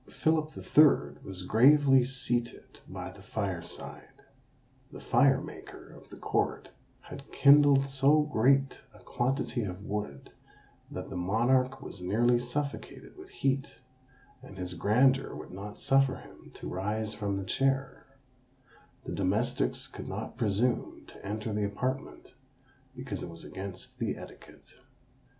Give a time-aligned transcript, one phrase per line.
[0.09, 4.23] Philip the Third was gravely seated by the fire side:
[4.91, 6.69] the fire maker of the court
[7.01, 10.31] had kindled so great a quantity of wood,
[10.89, 13.77] that the monarch was nearly suffocated with heat,
[14.41, 18.07] and his grandeur would not suffer him to rise from the chair;
[19.03, 22.33] the domestics could not presume to enter the apartment,
[22.95, 24.73] because it was against the etiquette.